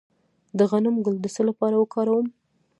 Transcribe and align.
د 0.57 0.59
غنم 0.71 0.95
ګل 1.05 1.15
د 1.21 1.25
څه 1.35 1.41
لپاره 1.49 1.75
وکاروم؟ 1.77 2.27